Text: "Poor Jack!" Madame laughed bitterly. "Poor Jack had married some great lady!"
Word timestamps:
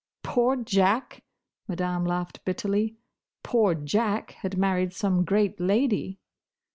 "Poor 0.23 0.55
Jack!" 0.55 1.21
Madame 1.67 2.03
laughed 2.07 2.43
bitterly. 2.43 2.95
"Poor 3.43 3.75
Jack 3.75 4.31
had 4.41 4.57
married 4.57 4.93
some 4.93 5.23
great 5.23 5.59
lady!" 5.59 6.17